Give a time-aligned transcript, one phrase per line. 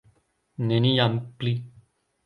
[0.71, 1.57] Neniam pli.